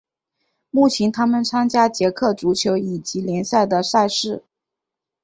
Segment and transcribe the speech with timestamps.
[0.71, 4.43] 目前他们参加捷克足球乙级联赛的赛事。